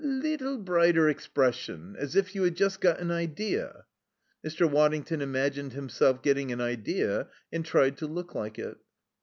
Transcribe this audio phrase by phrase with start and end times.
[0.03, 1.95] "A leetle brighter expression.
[1.95, 3.85] As if you had just got an idea."
[4.43, 4.67] Mr.
[4.67, 8.77] Waddington imagined himself getting an idea and tried to look like it.